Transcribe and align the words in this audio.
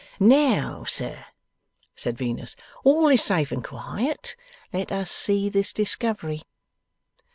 'Now, 0.19 0.83
sir,' 0.87 1.25
said 1.93 2.17
Venus, 2.17 2.55
'all 2.83 3.07
is 3.09 3.21
safe 3.21 3.51
and 3.51 3.63
quiet. 3.63 4.35
Let 4.73 4.91
us 4.91 5.11
see 5.11 5.47
this 5.47 5.71
discovery. 5.71 6.41